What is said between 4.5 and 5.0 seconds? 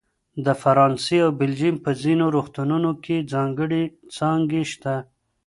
شته.